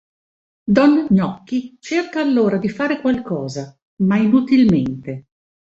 Don 0.65 1.05
Gnocchi 1.13 1.77
cerca 1.79 2.21
allora 2.21 2.57
di 2.57 2.69
fare 2.69 3.01
qualcosa, 3.01 3.77
ma 3.97 4.17
inutilmente. 4.17 5.27